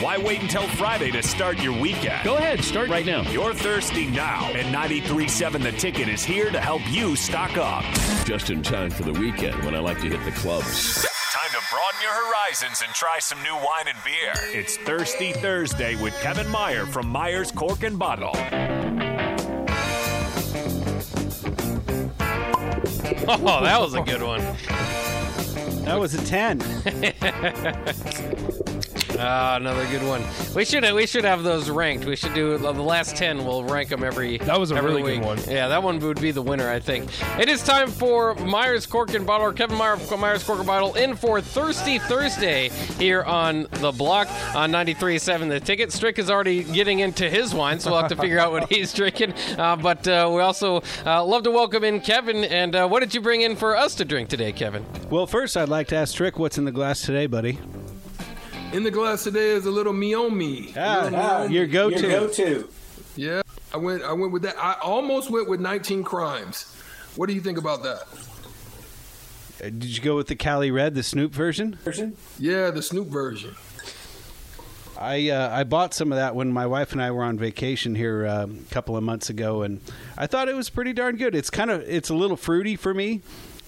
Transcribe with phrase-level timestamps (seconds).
[0.00, 2.24] Why wait until Friday to start your weekend?
[2.24, 3.22] Go ahead, start right now.
[3.30, 7.84] You're thirsty now, and 93.7 The Ticket is here to help you stock up.
[8.24, 11.06] Just in time for the weekend when I like to hit the clubs.
[11.32, 14.32] Time to broaden your horizons and try some new wine and beer.
[14.52, 18.32] It's Thirsty Thursday with Kevin Meyer from Meyer's Cork and Bottle.
[23.26, 24.40] Oh, that was a good one.
[25.84, 26.60] That was a 10.
[29.18, 30.22] Ah, another good one.
[30.54, 32.04] We should we should have those ranked.
[32.04, 33.44] We should do the last ten.
[33.44, 34.38] We'll rank them every.
[34.38, 35.38] That was a every really good one.
[35.48, 37.10] Yeah, that one would be the winner, I think.
[37.38, 40.66] It is time for Myers Cork and Bottle, or Kevin Meyer of Myers Cork and
[40.66, 45.92] Bottle, in for Thirsty Thursday here on the block on 93.7 The Ticket.
[45.92, 48.92] Strick is already getting into his wine, so we'll have to figure out what he's
[48.94, 49.32] drinking.
[49.56, 52.44] Uh, but uh, we also uh, love to welcome in Kevin.
[52.44, 54.84] And uh, what did you bring in for us to drink today, Kevin?
[55.10, 57.58] Well, first, I'd like to ask Strick what's in the glass today, buddy.
[58.74, 60.72] In the glass today is a little Meiomi.
[60.76, 61.96] Ah, your go to.
[61.96, 62.68] Your go-to.
[63.14, 64.02] Yeah, I went.
[64.02, 64.56] I went with that.
[64.58, 66.74] I almost went with 19 crimes.
[67.14, 68.02] What do you think about that?
[69.62, 71.78] Uh, Did you go with the Cali Red, the Snoop version?
[71.84, 72.16] Version?
[72.40, 73.54] Yeah, the Snoop version.
[74.98, 77.94] I uh, I bought some of that when my wife and I were on vacation
[77.94, 79.80] here um, a couple of months ago, and
[80.18, 81.36] I thought it was pretty darn good.
[81.36, 83.22] It's kind of it's a little fruity for me,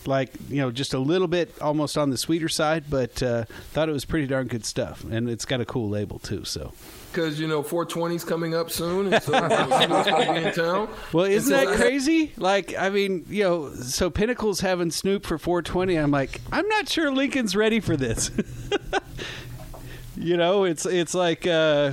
[0.06, 3.88] like you know, just a little bit almost on the sweeter side, but uh, thought
[3.88, 6.44] it was pretty darn good stuff, and it's got a cool label too.
[6.44, 6.72] So,
[7.12, 10.54] Because you know 420's coming up soon, and so you know, Snoop's gonna be in
[10.54, 10.88] town.
[11.12, 12.32] well, isn't so that crazy?
[12.36, 15.96] Like, I mean, you know, so Pinnacle's having Snoop for 420.
[15.96, 18.30] I'm like, I'm not sure Lincoln's ready for this.
[20.16, 21.46] you know, it's it's like.
[21.46, 21.92] Uh,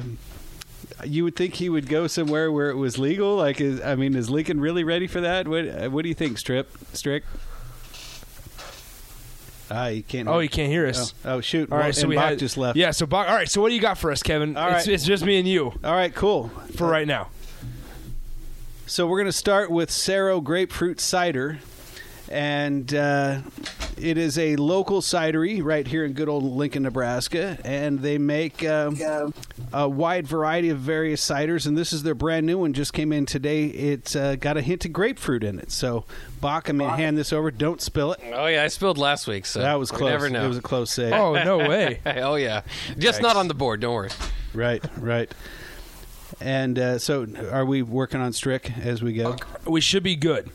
[1.05, 3.35] you would think he would go somewhere where it was legal.
[3.35, 5.49] Like, is, I mean, is Lincoln really ready for that?
[5.49, 7.23] What What do you think, Strip Strick?
[9.71, 10.27] Ah, you can't.
[10.27, 11.13] Oh, you can't hear Oh, us.
[11.25, 11.71] oh, shoot!
[11.71, 12.77] All right, Well, so we Bach had just left.
[12.77, 13.49] Yeah, so Bach, all right.
[13.49, 14.55] So what do you got for us, Kevin?
[14.57, 16.49] All it's, it's just me and you All right, cool.
[16.75, 17.29] for right now.
[18.85, 21.59] So we're going to start with Saro Grapefruit Cider,
[22.29, 23.41] and uh,
[23.97, 28.65] it is a local cidery right here in good old Lincoln, Nebraska, and they make
[28.65, 28.97] um,
[29.71, 31.67] a wide variety of various ciders.
[31.67, 33.65] And this is their brand new one, just came in today.
[33.65, 35.71] It's uh, got a hint of grapefruit in it.
[35.71, 36.05] So,
[36.41, 37.51] Bach, I'm going to hand this over.
[37.51, 38.19] Don't spill it.
[38.33, 40.11] Oh yeah, I spilled last week, so That was we close.
[40.11, 40.45] Never know.
[40.45, 41.13] It was a close save.
[41.13, 41.99] Oh no way!
[42.05, 42.63] oh yeah,
[42.97, 43.81] just not on the board.
[43.81, 44.09] Don't worry.
[44.53, 45.31] Right, right.
[46.39, 49.37] And uh, so, are we working on Strick as we go?
[49.65, 50.49] We should be good.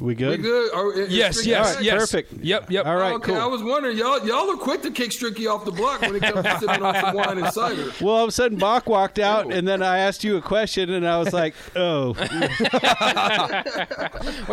[0.00, 0.42] We We good?
[0.42, 0.72] good?
[0.74, 1.84] Are- is Yes, yes, back?
[1.84, 1.98] yes.
[1.98, 2.32] perfect.
[2.42, 2.86] Yep, yep.
[2.86, 3.40] All right, okay, cool.
[3.40, 6.22] I was wondering, y'all y'all are quick to kick Stricky off the block when it
[6.22, 7.90] comes to sipping on some wine and cider.
[8.00, 10.90] Well, all of a sudden, Bach walked out, and then I asked you a question,
[10.90, 12.24] and I was like, "Oh, We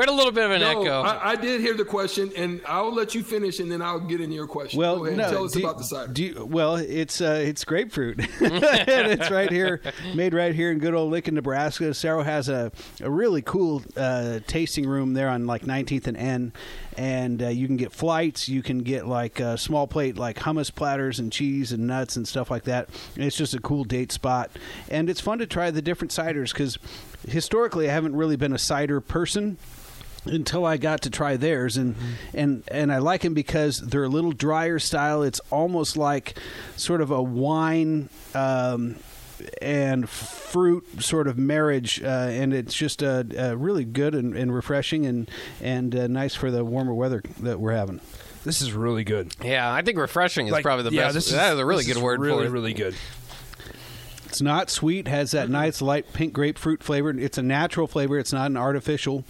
[0.02, 1.02] had a little bit of an No, echo.
[1.02, 4.22] I, I did hear the question, and I'll let you finish, and then I'll get
[4.22, 4.80] into your question.
[4.80, 6.12] well, Go ahead no." and tell us do- about the cider.
[6.13, 9.81] do you- well, it's uh, it's grapefruit, and it's right here,
[10.16, 11.94] made right here in good old Lincoln, Nebraska.
[11.94, 12.72] Saro has a
[13.02, 16.53] a really cool uh, tasting room there on like 19th and N,
[16.98, 18.50] and uh, you can get flights.
[18.50, 22.28] You can get like a small plate like hummus platters and cheese and nuts and
[22.28, 22.90] stuff like that.
[23.16, 24.50] And it's just a cool date spot,
[24.90, 26.80] and it's fun to try the different ciders because
[27.28, 29.58] historically I haven't really been a cider person
[30.25, 31.96] until I got to try theirs and
[32.34, 35.24] and and I like them because they're a little drier style.
[35.24, 36.38] It's almost like
[36.75, 38.96] sort of a wine um,
[39.62, 44.53] and fruit sort of marriage, uh, and it's just uh, uh, really good and, and
[44.53, 45.30] refreshing and
[45.62, 48.02] and uh, nice for the warmer weather that we're having.
[48.44, 49.34] This is really good.
[49.44, 51.16] yeah, I think refreshing is Like, probably the yeah, best.
[51.16, 52.52] This is, that is a really this good is word really, for it.
[52.52, 52.96] Really good.
[54.29, 55.07] It's not sweet.
[55.07, 57.09] Has that nice light pink grapefruit flavor.
[57.09, 58.19] It's a natural flavor.
[58.19, 59.23] It's not an artificial.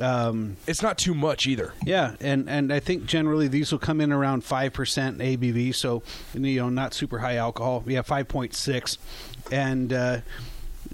[0.00, 1.72] Um, It's not too much either.
[1.84, 6.02] Yeah, and, and I think generally these will come in around five percent ABV, so
[6.34, 7.82] you know not super high alcohol.
[7.86, 8.98] Yeah, five point six,
[9.50, 10.18] and uh,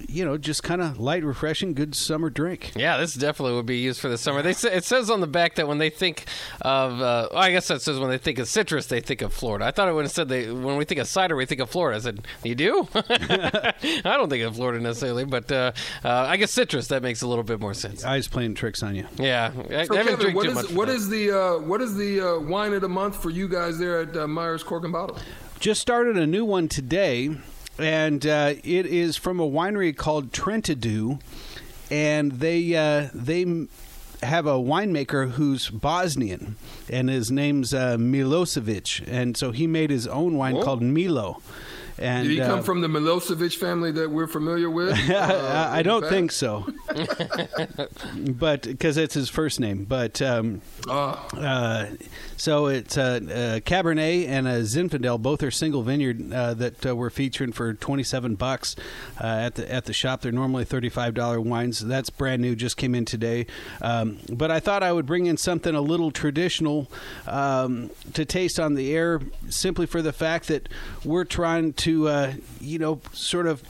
[0.09, 2.73] you know just kind of light, refreshing, good summer drink.
[2.77, 4.43] Yeah, this definitely would be used for the summer.
[4.43, 6.25] They say, it says on the back that when they think
[6.61, 9.33] of, uh, well, I guess that says when they think of citrus, they think of
[9.33, 9.65] Florida.
[9.67, 11.71] I thought it would have said they when we think of cider, we think of
[11.71, 11.97] Florida.
[11.97, 12.89] I said, you do?
[12.95, 13.73] I
[14.05, 15.73] don't think of Florida necessarily, but uh,
[16.05, 18.05] uh, I guess citrus that makes a little bit more sense.
[18.05, 19.07] Eyes playing tricks on you.
[19.19, 20.71] Yeah, I, So I haven't Kevin, drank what too is much.
[20.73, 23.49] what for is the uh, what is the uh, wine of the month for you
[23.49, 25.19] guys there at uh, Myers Cork and Bottle?
[25.59, 27.37] Just started a new one today,
[27.81, 31.19] and uh, it is from a winery called Trentadue,
[31.91, 33.45] and they uh, they
[34.23, 36.57] have a winemaker who's Bosnian,
[36.89, 41.41] and his name's uh, Milosevic, and so he made his own wine called Milo.
[42.01, 44.99] And Did he uh, come from the Milosevic family that we're familiar with?
[45.11, 46.67] Uh, I, don't think so,
[48.17, 49.85] but because it's his first name.
[49.85, 51.27] But um, Ah.
[51.37, 51.87] uh,
[52.37, 55.21] so it's a, uh, Cabernet and a Zinfandel.
[55.21, 58.77] Both are single vineyard uh, that uh, we're featuring for twenty seven bucks
[59.21, 60.23] uh, at the at the shop.
[60.23, 61.81] They're normally thirty five dollar wines.
[61.81, 63.47] That's brand new, just came in today.
[63.83, 66.91] Um, but I thought I would bring in something a little traditional
[67.27, 70.69] um, to taste on the air, simply for the fact that
[71.05, 73.63] we're trying to, uh, you know, sort of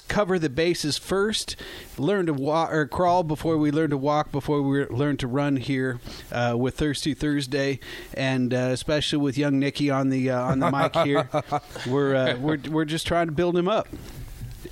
[0.00, 1.56] cover the bases first,
[1.98, 5.56] learn to walk or crawl before we learn to walk, before we learn to run
[5.56, 6.00] here
[6.30, 7.78] uh, with Thirsty Thursday,
[8.14, 11.28] and uh, especially with young Nicky on the uh, on the mic here,
[11.86, 13.88] we're uh, we're we're just trying to build him up.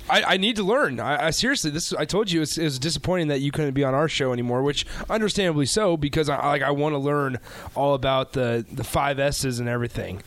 [0.09, 0.99] I, I need to learn.
[0.99, 3.93] I, I seriously, this I told you it's, it's disappointing that you couldn't be on
[3.93, 7.39] our show anymore, which understandably so because I like I want to learn
[7.75, 10.21] all about the the five S's and everything.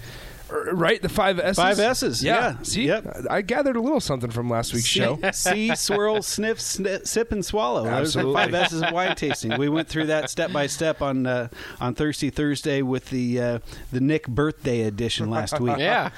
[0.50, 1.56] Er, Right, the five S's.
[1.56, 2.56] Five S's, yeah.
[2.62, 3.26] See, Yep.
[3.31, 5.19] I gathered a little something from last week's show.
[5.32, 7.85] See, swirl, sniff, sni sip, and swallow.
[7.85, 8.35] Those are the Absolutely.
[8.35, 9.56] five S's of wine tasting.
[9.58, 11.49] We went through that step by step on uh,
[11.81, 13.58] on Thirsty Thursday with the uh,
[13.93, 15.79] the Nick birthday edition last week.
[15.79, 16.11] Yeah,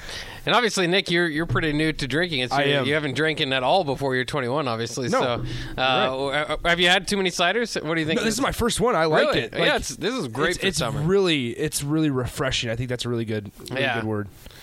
[0.45, 2.41] and obviously, Nick, you're you're pretty new to drinking.
[2.41, 2.85] It's, I you, am.
[2.85, 5.07] You haven't drinking at all before you're 21, obviously.
[5.09, 5.45] No.
[5.75, 7.81] So, uh, have you had too many ciders?
[7.81, 8.19] What do you think?
[8.19, 8.95] No, this is my first one.
[8.95, 9.39] I like Really?
[9.41, 9.53] it.
[9.53, 11.01] Yeah, it's- this is great It's, for it's summer.
[11.01, 12.69] really, it's really refreshing.
[12.69, 13.95] I think that's a really good, really Yeah.
[13.95, 14.16] good word.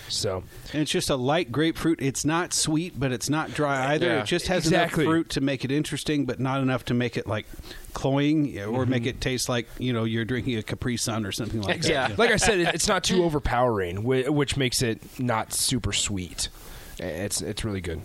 [0.07, 1.99] So, And it's just a light grapefruit.
[2.01, 4.05] It's not sweet, but it's not dry either.
[4.05, 4.19] Yeah.
[4.21, 5.03] It just has Exactly.
[5.03, 7.47] enough fruit to make it interesting, but not enough to make it like
[7.93, 8.89] cloying or Mm-hmm.
[8.91, 12.09] make it taste like you know you're drinking a Capri Sun or something like Yeah.
[12.09, 12.19] that.
[12.19, 16.49] like I said, it's not too overpowering, which makes it not super sweet.
[16.99, 18.01] It's it's really good.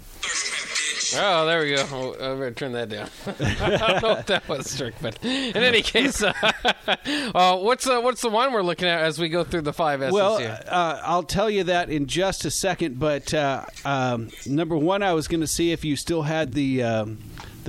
[1.16, 1.86] Oh, there we go.
[1.92, 3.08] Oh, I'm going to turn that down.
[3.60, 6.32] I don't know if that was strict, but in any case, uh,
[7.34, 10.02] uh, what's uh, what's the one we're looking at as we go through the five
[10.02, 12.98] S's Well, uh, I'll tell you that in just a second.
[12.98, 16.82] But uh, um, number one, I was going to see if you still had the
[16.82, 17.18] um,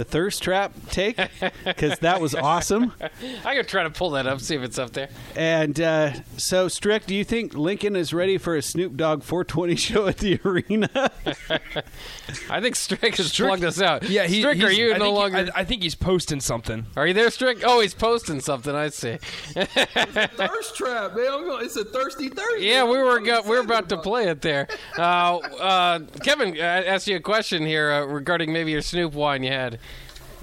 [0.02, 1.20] the thirst trap take
[1.64, 2.92] because that was awesome.
[3.46, 5.10] I could try to pull that up, see if it's up there.
[5.36, 9.76] And uh, so, Strick, do you think Lincoln is ready for a Snoop Dogg 420
[9.76, 10.90] show at the arena?
[12.50, 14.10] I think Strick has plugged us out.
[14.10, 15.52] Yeah, he, Strick, are you I no think he- longer?
[15.56, 16.88] I, I think he's posting something.
[16.98, 17.60] are you there, Strick?
[17.64, 18.74] Oh, he's posting something.
[18.74, 19.18] I see.
[19.54, 21.28] thirst trap, man.
[21.32, 22.68] I'm going- It's a thirsty Thursday.
[22.70, 24.68] Yeah, we were go- we were excited about to play it there.
[24.98, 29.44] Uh, uh, Kevin, I asked you a question here uh, regarding maybe your Snoop wine
[29.44, 29.80] you had.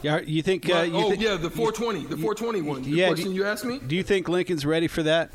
[0.03, 0.69] Yeah, you think?
[0.69, 2.83] Uh, you oh thi- yeah, the 420, the 420 one.
[2.83, 3.79] The yeah, question do- you asked me.
[3.79, 5.31] Do you think Lincoln's ready for that?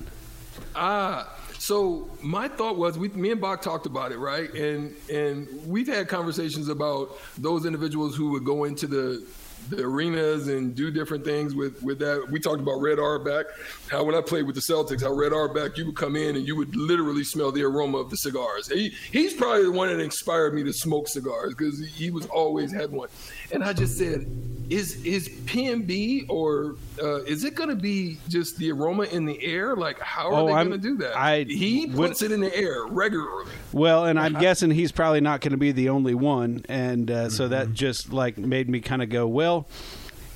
[0.75, 4.53] Ah, so my thought was, we, me and Bach talked about it, right?
[4.53, 9.25] And and we've had conversations about those individuals who would go into the
[9.69, 12.27] the arenas and do different things with with that.
[12.29, 13.47] We talked about Red Auerbach,
[13.89, 16.45] how when I played with the Celtics, how Red Auerbach, you would come in and
[16.45, 18.67] you would literally smell the aroma of the cigars.
[18.67, 22.71] He he's probably the one that inspired me to smoke cigars because he was always
[22.71, 23.09] had one.
[23.51, 24.25] And I just said,
[24.69, 29.43] is is PMB or uh, is it going to be just the aroma in the
[29.43, 29.75] air?
[29.75, 31.17] Like how are Oh, they going to do that?
[31.17, 33.51] I he would- puts it in the air regularly.
[33.73, 37.29] Well, and I'm guessing he's probably not going to be the only one, and uh,
[37.29, 39.67] so that just like made me kind of go, well,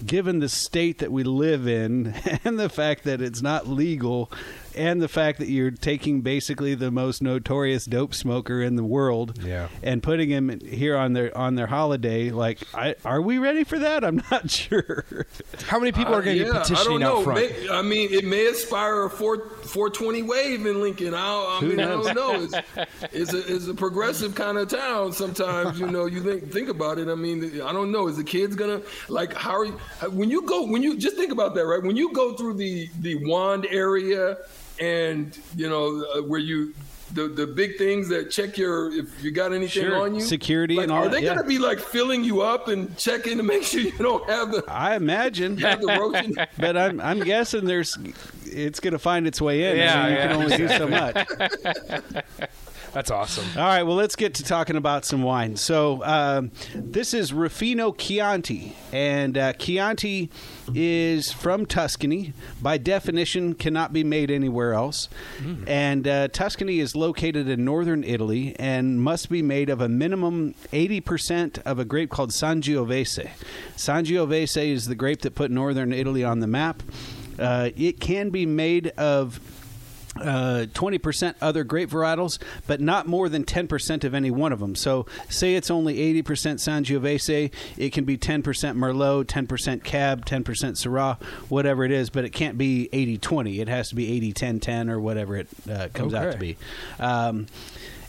[0.05, 2.07] given the state that we live in,
[2.43, 4.29] and the fact that it's not legal,
[4.75, 9.39] and the fact that you're taking basically the most notorious dope smoker in the world,
[9.43, 9.67] Yeah.
[9.83, 13.79] and putting him here on their on their holiday, like, I, are we ready for
[13.79, 14.03] that?
[14.03, 15.05] I'm not sure.
[15.67, 17.17] How many people are going to Uh, yeah, be petitioning I don't know.
[17.19, 17.39] out front?
[17.39, 21.13] May- I mean, it may inspire a 4, 420 wave in Lincoln.
[21.13, 22.41] I, I Who mean, I don't know.
[22.41, 22.53] It's,
[23.13, 25.13] it's, a, it's a progressive kind of town.
[25.13, 27.07] Sometimes, you know, you think think about it.
[27.07, 28.07] I mean, I don't know.
[28.07, 29.73] Is the kids gonna like how are you
[30.11, 31.81] when you go when you just think about that, right?
[31.81, 34.37] When you go through the the wand area
[34.79, 36.73] and you know uh, where you.
[37.13, 40.01] The, the big things that check your if you got anything Sure.
[40.01, 41.35] on you Security like, and all are that, they yeah.
[41.35, 44.61] gonna be like filling you up and checking to make sure you don't have the
[44.67, 45.55] I imagine.
[45.55, 47.97] the But I'm I'm guessing there's
[48.45, 49.77] it's going to find its way in.
[49.77, 50.27] Yeah, mean, you yeah.
[50.27, 51.27] can only do so much.
[52.93, 53.45] That's awesome.
[53.55, 55.55] All right, well, let's get to talking about some wine.
[55.55, 60.29] So, um, this is Ruffino Chianti, and uh, Chianti
[60.73, 62.33] is from Tuscany.
[62.61, 65.09] By definition, cannot be made anywhere else.
[65.67, 70.55] And uh, Tuscany is located in northern Italy and must be made of a minimum
[70.73, 73.29] 80% of a grape called Sangiovese.
[73.75, 76.83] Sangiovese is the grape that put northern Italy on the map.
[77.37, 79.39] Uh, it can be made of
[80.21, 84.75] uh, 20% other grape varietals, but not more than 10% of any one of them.
[84.75, 91.21] So, say it's only 80% Sangiovese, it can be 10% Merlot, 10% Cab, 10% Syrah,
[91.49, 93.59] whatever it is, but it can't be 80 20.
[93.59, 96.57] It has to be 80 10 10 or whatever it uh, comes out to be.
[96.99, 97.47] Um,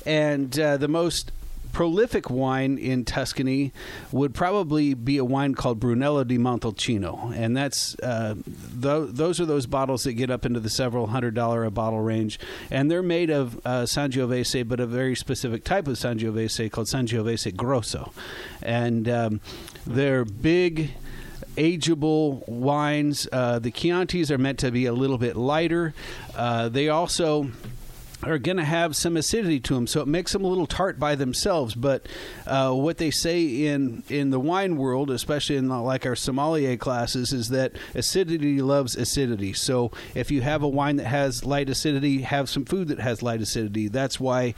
[0.06, 1.32] and uh, the most
[1.78, 3.72] prolific wine in Tuscany
[4.10, 9.46] would probably be a wine called Brunello di Montalcino, and that's uh, th- those are
[9.46, 13.00] those bottles that get up into the several hundred dollar a bottle range, and they're
[13.00, 18.12] made of uh, Sangiovese, but a very specific type of Sangiovese called Sangiovese Grosso,
[18.60, 19.40] and um,
[19.86, 20.94] they're big
[21.56, 23.28] ageable wines.
[23.30, 25.94] Uh, the Chiantis are meant to be a little bit lighter.
[26.34, 27.52] Uh, they also
[28.22, 30.98] are going to have some acidity to them, so it makes them a little tart
[30.98, 31.74] by themselves.
[31.74, 32.06] But
[32.46, 36.76] uh, what they say in in the wine world, especially in the, like our sommelier
[36.76, 39.52] classes, is that acidity loves acidity.
[39.52, 43.22] So if you have a wine that has light acidity, have some food that has
[43.22, 43.88] light acidity.
[43.88, 44.54] That's why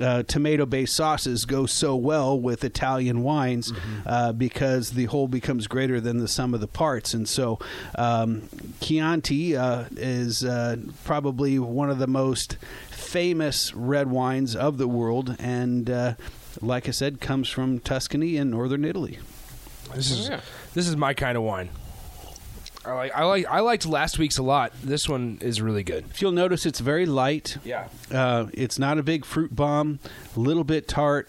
[0.00, 3.72] uh, tomato-based sauces go so well with Italian wines
[4.06, 7.14] uh, because the whole becomes greater than the sum of the parts.
[7.14, 7.58] And so
[7.96, 8.48] um,
[8.80, 12.56] Chianti uh, is uh, probably one of the most
[12.90, 16.14] famous red wines of the world, and uh,
[16.60, 19.18] like I said, comes from Tuscany in northern Italy.
[19.94, 20.40] This is yeah.
[20.74, 21.70] this is my kind of wine.
[22.88, 24.72] I like I like I liked last week's a lot.
[24.82, 26.04] This one is really good.
[26.10, 27.58] If you'll notice, it's very light.
[27.64, 27.88] Yeah.
[28.12, 29.98] Uh, it's not a big fruit bomb,
[30.36, 31.28] a little bit tart.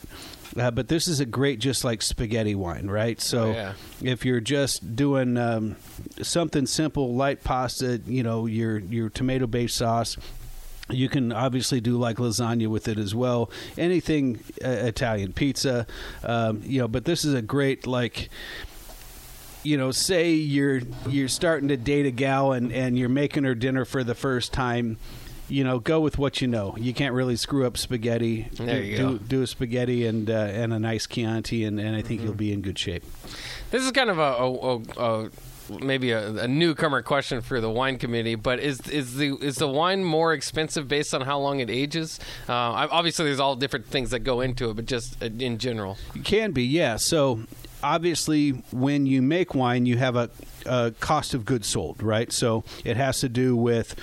[0.58, 3.22] Uh, but this is a great, just like spaghetti wine, right?
[3.22, 3.74] So Oh, yeah.
[4.02, 5.76] if you're just doing um,
[6.24, 10.18] something simple, light pasta, you know, your your tomato based sauce,
[10.90, 13.52] you can obviously do like lasagna with it as well.
[13.78, 15.86] Anything uh, Italian pizza,
[16.24, 16.88] um, you know.
[16.88, 18.30] But this is a great like
[19.64, 23.56] you know, say you're you're starting to date a gal and and you're making her
[23.56, 24.98] dinner for the first time.
[25.48, 26.76] You know, go with what you know.
[26.78, 28.48] You can't really screw up spaghetti.
[28.54, 29.18] There do, you do, go.
[29.18, 32.54] do a spaghetti and uh, and a nice Chianti, and, and I think you'll be
[32.54, 33.04] in good shape.
[33.72, 35.30] This is kind of a, a, a, a
[35.82, 39.68] maybe a, a newcomer question for the wine committee, but is is the is the
[39.68, 42.20] wine more expensive based on how long it ages?
[42.48, 42.54] Uh,
[42.92, 45.98] obviously, there's all different things that go into it, but just uh, in general.
[46.16, 46.98] It can be, yeah.
[46.98, 47.42] So
[47.84, 50.30] obviously, when you make wine, you have a,
[50.66, 52.32] a cost of goods sold, right?
[52.32, 53.96] So it has to do with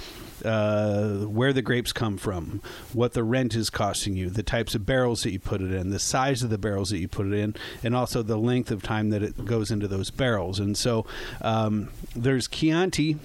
[0.45, 2.61] uh, where the grapes come from,
[2.93, 5.91] what the rent is costing you, the types of barrels that you put it in,
[5.91, 8.83] the size of the barrels that you put it in, and also the length of
[8.83, 10.61] time that it goes into those barrels.
[10.61, 11.07] And so
[11.41, 13.19] um, there's Chianti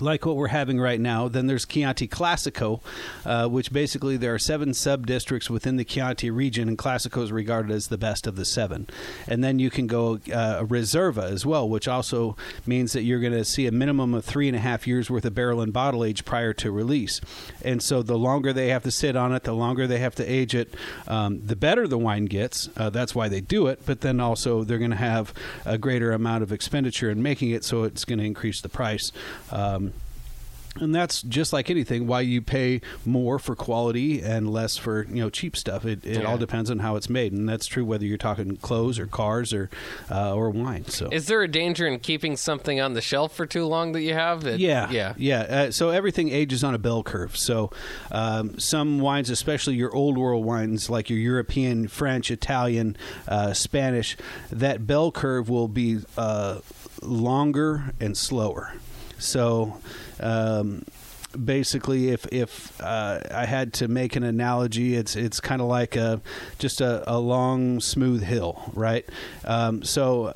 [0.00, 1.28] like what we're having right now.
[1.28, 2.80] Then there's Chianti Classico,
[3.24, 7.32] uh, which basically there are seven sub districts within the Chianti region, and Classico is
[7.32, 8.86] regarded as the best of the seven.
[9.26, 13.32] And then you can go uh, Reserva as well, which also means that you're going
[13.32, 16.04] to see a minimum of three and a half years worth of barrel and bottle
[16.04, 17.20] age prior to release.
[17.62, 20.24] And so the longer they have to sit on it, the longer they have to
[20.24, 20.74] age it,
[21.06, 22.68] um, the better the wine gets.
[22.76, 23.80] Uh, that's why they do it.
[23.84, 25.32] But then also they're going to have
[25.64, 29.12] a greater amount of expenditure in making it, so it's going to increase the price.
[29.50, 29.87] Um,
[30.80, 35.22] and that's just like anything why you pay more for quality and less for you
[35.22, 36.24] know cheap stuff it, it Yeah.
[36.24, 39.52] all depends on how it's made and that's true whether you're talking clothes or cars
[39.52, 39.70] or
[40.10, 43.46] uh, or wine so Is there a danger in keeping something on the shelf for
[43.46, 44.42] too long that you have?
[44.42, 45.14] That, yeah, yeah.
[45.16, 45.40] yeah.
[45.40, 47.36] Uh, so everything ages on a bell curve.
[47.36, 47.70] So
[48.10, 54.16] um, some wines, especially your old world wines, like your European, French, Italian, uh, Spanish,
[54.50, 56.60] that bell curve will be uh,
[57.02, 58.72] longer and slower.
[59.18, 59.78] So.
[60.20, 60.84] Um,
[61.44, 65.94] basically if if uh, I had to make an analogy it's it's kind of like
[65.94, 66.22] a
[66.58, 69.04] just a, a long smooth hill right
[69.44, 70.32] um, so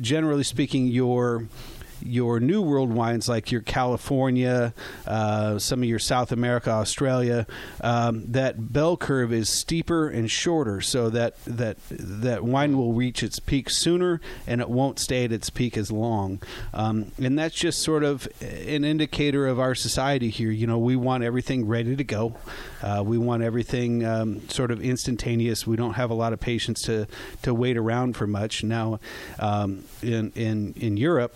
[0.00, 1.48] generally speaking your
[2.06, 4.74] your New World wines, like your California,
[5.06, 7.46] uh, some of your South America, Australia,
[7.80, 13.22] um, that bell curve is steeper and shorter, so that that that wine will reach
[13.22, 16.40] its peak sooner, and it won't stay at its peak as long.
[16.72, 20.50] Um, and that's just sort of an indicator of our society here.
[20.50, 22.36] You know, we want everything ready to go.
[22.82, 25.66] Uh, we want everything um, sort of instantaneous.
[25.66, 27.06] We don't have a lot of patience to
[27.42, 29.00] to wait around for much now.
[29.38, 31.34] Um, in in in Europe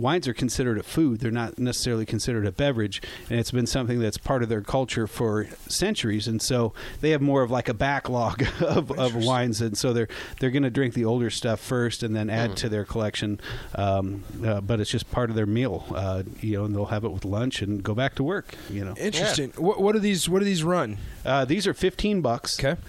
[0.00, 1.20] wines are considered a food.
[1.20, 5.06] They're not necessarily considered a beverage, and it's been something that's part of their culture
[5.06, 6.26] for centuries.
[6.26, 10.08] And so they have more of like a backlog of, of wines, and so they're
[10.40, 13.40] they're going to drink the older stuff first, and then add to their collection.
[13.74, 17.04] Um, uh, but it's just part of their meal, uh, you know, and they'll have
[17.04, 18.54] it with lunch and go back to work.
[18.68, 19.52] You know, Interesting.
[19.56, 20.98] What, what do these What do these run?
[21.24, 22.58] uh, these are fifteen bucks.
[22.58, 22.80] Okay.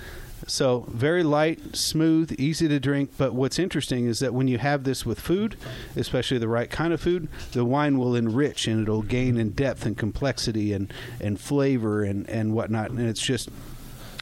[0.47, 3.11] So very light, smooth, easy to drink.
[3.17, 5.55] But what's interesting is that when you have this with food,
[5.95, 9.85] especially the right kind of food, the wine will enrich and it'll gain in depth
[9.85, 12.89] and complexity and, and flavor and, and whatnot.
[12.89, 13.49] And it's just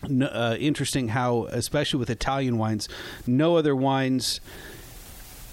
[0.04, 2.88] uh, interesting how, especially with Italian wines,
[3.28, 4.40] no other wines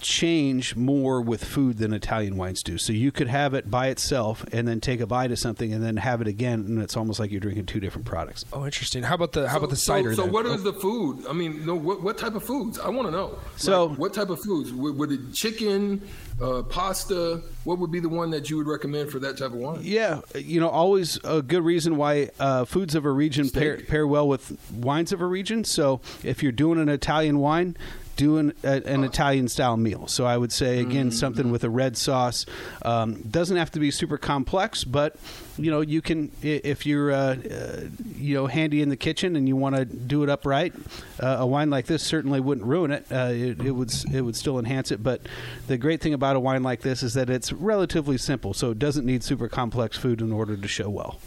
[0.01, 2.79] change more with food than Italian wines do.
[2.79, 5.83] So you could have it by itself and then take a bite of something and
[5.83, 8.45] then have it again, and it's almost like you're drinking two different products.
[8.53, 9.03] Oh, interesting.
[9.03, 10.15] How about the how about the cider?
[10.15, 10.33] So, then?
[10.33, 11.25] what is the food?
[11.29, 12.79] I mean, no, what, what type of foods?
[12.79, 13.39] I want to know.
[13.57, 14.73] So- Like, what type of foods?
[14.73, 16.03] Would, would it chicken,
[16.41, 17.43] uh, pasta?
[17.65, 19.81] What would be the one that you would recommend for that type of wine?
[19.83, 24.07] Yeah, you know, always a good reason why uh, foods of a region pair, pair
[24.07, 25.65] well with wines of a region.
[25.65, 27.77] So if you're doing an Italian wine,
[28.17, 30.07] do an, a, an Italian style meal.
[30.07, 32.47] So I would say again something with a red sauce.
[32.83, 35.17] Um, doesn't have to be super complex, but
[35.59, 37.81] you know you can if you're uh, uh,
[38.17, 40.75] you know handy in the kitchen and you want to do it upright.
[41.21, 43.07] Uh, a wine like this certainly wouldn't ruin it.
[43.11, 43.61] Uh, it.
[43.63, 45.03] It would it would still enhance it.
[45.03, 45.23] But
[45.67, 48.79] the great thing about a wine like this is that it's relatively simple, so it
[48.79, 51.19] doesn't need super complex food in order to show well.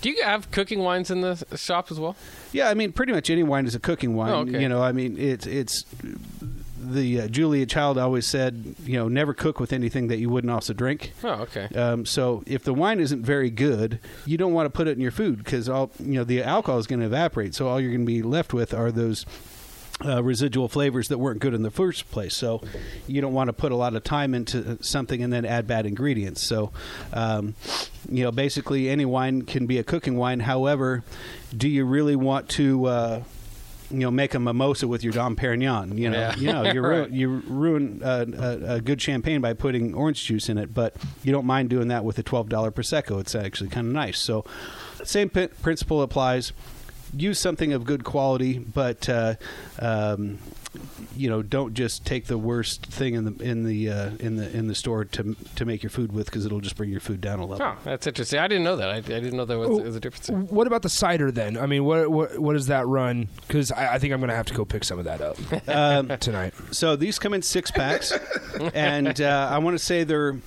[0.00, 2.16] Do you have cooking wines in the shop as well?
[2.52, 4.30] Yeah, I mean, pretty much any wine is a cooking wine.
[4.30, 4.60] Oh, okay.
[4.60, 5.84] You know, I mean, it's it's
[6.82, 10.50] the uh, Julia Child always said, you know, never cook with anything that you wouldn't
[10.50, 11.12] also drink.
[11.22, 11.68] Oh, okay.
[11.74, 15.00] Um, so if the wine isn't very good, you don't want to put it in
[15.00, 17.54] your food because all you know the alcohol is going to evaporate.
[17.54, 19.24] So all you're going to be left with are those.
[20.04, 22.60] Uh, residual flavors that weren't good in the first place, so
[23.06, 25.86] you don't want to put a lot of time into something and then add bad
[25.86, 26.42] ingredients.
[26.42, 26.72] So,
[27.12, 27.54] um,
[28.10, 30.40] you know, basically any wine can be a cooking wine.
[30.40, 31.04] However,
[31.56, 32.86] do you really want to?
[32.86, 33.22] Uh,
[33.92, 35.96] you know, make a mimosa with your Dom Perignon.
[35.98, 36.36] You know, Yeah.
[36.36, 40.48] you know, you ruin, you ruin uh, a, a good champagne by putting orange juice
[40.48, 43.20] in it, but you don't mind doing that with a twelve dollar prosecco.
[43.20, 44.18] It's actually kind of nice.
[44.18, 44.44] So,
[45.04, 46.52] same p- principle applies.
[47.14, 49.34] Use something of good quality, but uh,
[49.78, 50.38] um,
[51.14, 54.50] you know, don't just take the worst thing in the in the uh, in the
[54.56, 57.20] in the store to to make your food with because it'll just bring your food
[57.20, 57.66] down a level.
[57.66, 58.38] Oh, that's interesting.
[58.38, 58.88] I didn't know that.
[58.88, 60.28] I, I didn't know there was, was a difference.
[60.28, 60.38] there.
[60.38, 61.58] What about the cider then?
[61.58, 63.28] I mean, what what, what does that run?
[63.46, 65.36] Because I, I think I'm going to have to go pick some of that up
[65.68, 66.54] Um, tonight.
[66.70, 68.10] So these come in six packs,
[68.72, 70.38] and uh, I want to say they're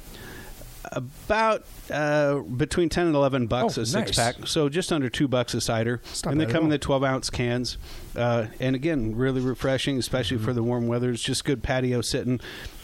[0.91, 4.33] about uh, between ten and eleven bucks Oh, a six nice.
[4.35, 4.47] pack.
[4.47, 7.77] So just under two bucks a cider, and they come in the twelve ounce cans.
[8.15, 10.45] Uh, and again, really refreshing, especially Mm-hmm.
[10.45, 11.09] for the warm weather.
[11.11, 12.39] It's just good patio sitting.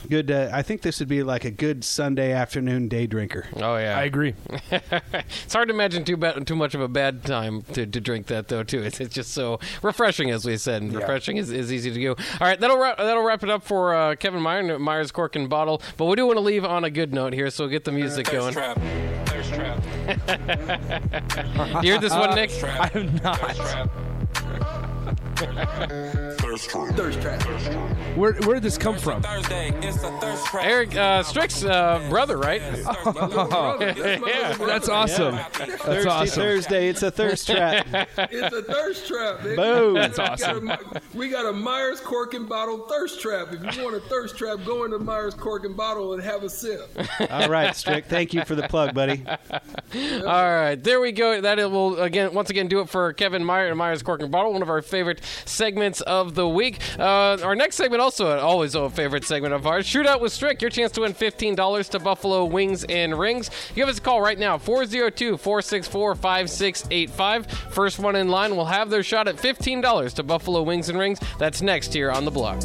[0.10, 0.32] Good.
[0.32, 3.48] Uh, I think this would be like a good Sunday afternoon day drinker.
[3.56, 4.34] Oh yeah, I agree.
[4.72, 8.28] it's hard to imagine too bad, too much of a bad time to, to drink
[8.28, 8.82] that though too.
[8.82, 12.10] It's, it's just so refreshing, as we said, and refreshing is, is easy to do.
[12.10, 15.50] All right, that'll wrap, that'll wrap it up for uh, Kevin Meyer, Myers Cork and
[15.50, 15.82] Bottle.
[15.98, 18.30] But we do want to leave on a good note here, so get the music
[18.30, 18.54] going.
[18.54, 18.80] trap.
[19.26, 19.84] Thirst trap.
[21.84, 22.52] You heard this one, Nick?
[22.64, 23.90] I have not.
[26.52, 26.96] Thirst trap.
[26.98, 27.42] Thirst trap.
[28.18, 29.22] Where where did this come from?
[29.22, 30.66] Thursday, it's a thirst trap.
[30.66, 32.62] Eric uh, Strick's uh, brother, right?
[32.62, 34.54] yeah.
[34.60, 35.36] That's awesome.
[35.36, 36.44] That's Thursday, awesome.
[36.44, 37.88] Thursday, it's a thirst trap.
[38.32, 39.56] It's a thirst trap, nigga.
[39.56, 39.94] Boom.
[39.94, 40.70] That's We got awesome.
[40.70, 43.54] a- We got a Myers Cork and Bottle thirst trap.
[43.54, 46.50] If you want a thirst trap, go into Myers Cork and Bottle and have a
[46.50, 46.90] sip.
[47.30, 48.06] All right, Strick.
[48.08, 49.24] Thank you for the plug, buddy.
[49.96, 51.40] All right, there we go.
[51.40, 54.52] That will again, once again, do it for Kevin Meyer and Myers Cork and Bottle,
[54.52, 56.80] one of our favorite segments of the week.
[57.00, 60.62] Uh, our next segment, also always a favorite segment of ours, Shootout with Strick.
[60.62, 63.50] Your chance to win fifteen dollars to Buffalo Wings and Rings.
[63.76, 67.52] Give us a call right now, 402-464-5685.
[67.72, 70.98] First one in line will have their shot at fifteen dollars to Buffalo Wings and
[70.98, 71.20] Rings.
[71.38, 72.62] That's next here on the block.